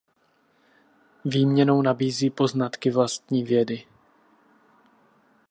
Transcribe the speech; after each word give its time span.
Výměnou 1.25 1.81
nabízí 1.81 2.29
poznatky 2.29 2.91
vlastní 2.91 3.43
vědy. 3.43 3.85